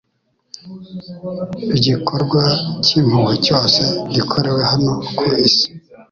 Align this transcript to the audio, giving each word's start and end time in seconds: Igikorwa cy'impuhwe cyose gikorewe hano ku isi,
Igikorwa 1.77 2.43
cy'impuhwe 2.85 3.33
cyose 3.45 3.81
gikorewe 4.13 4.61
hano 4.71 4.93
ku 5.17 5.23
isi, 5.45 5.67